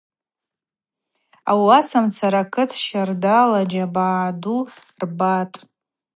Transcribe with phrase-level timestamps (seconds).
[1.51, 4.57] Ауасамцара акыт щардала джьабагӏа ду
[5.01, 5.55] рбатӏ.